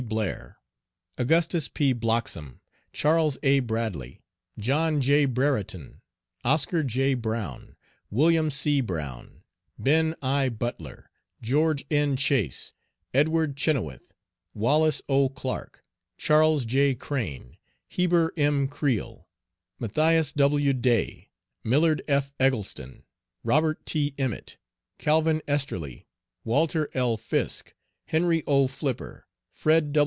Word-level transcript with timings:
Blair, 0.01 0.57
Augustus 1.19 1.67
P. 1.67 1.93
Blocksom, 1.93 2.59
Charles 2.91 3.37
A. 3.43 3.59
Bradley, 3.59 4.19
John 4.57 4.99
J. 4.99 5.25
Brereton, 5.25 6.01
Oscar 6.43 6.81
J. 6.83 7.13
Brown, 7.13 7.75
William 8.09 8.49
C. 8.49 8.81
Brown, 8.81 9.43
Ben. 9.77 10.15
I. 10.19 10.49
Butler, 10.49 11.11
George 11.39 11.85
N. 11.91 12.15
Chase, 12.17 12.73
Edward 13.13 13.55
Chynoweth, 13.55 14.11
Wallis 14.55 15.03
O. 15.07 15.29
Clark, 15.29 15.83
Charles 16.17 16.65
J. 16.65 16.95
Crane, 16.95 17.57
Heber 17.87 18.33
M. 18.35 18.67
Creel, 18.67 19.27
Matthias 19.77 20.31
W. 20.33 20.73
Day, 20.73 21.29
Millard 21.63 22.01
F. 22.07 22.33
Eggleston, 22.39 23.03
Robert 23.43 23.85
T. 23.85 24.15
Emmet, 24.17 24.57
Calvin 24.97 25.43
Esterly, 25.47 26.07
Walter 26.43 26.89
L. 26.95 27.17
Fisk, 27.17 27.75
Henry 28.07 28.43
O. 28.47 28.65
Flipper, 28.67 29.27
Fred. 29.53 29.95